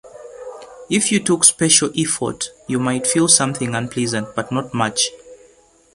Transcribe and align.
If 0.89 1.11
you 1.11 1.19
took 1.19 1.43
special 1.43 1.91
effort 1.95 2.49
you 2.67 2.79
might 2.79 3.05
feel 3.05 3.27
something 3.27 3.75
unpleasant 3.75 4.29
but 4.33 4.51
not 4.51 4.73
much. 4.73 5.11